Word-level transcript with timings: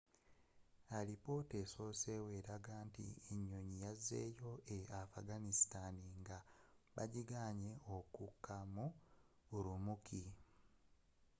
alipotta 0.97 1.53
eyasosewo 1.57 2.27
eraga 2.39 2.75
nti 2.87 3.05
enyonyi 3.33 3.75
yazzeyo 3.83 4.51
e 4.75 4.77
afghanistan 5.01 5.95
nga 6.19 6.37
bagiganye 6.95 7.73
okkuka 7.97 8.57
mu 8.73 8.87
ürümqi 9.57 10.23